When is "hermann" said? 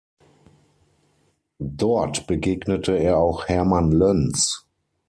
3.47-3.91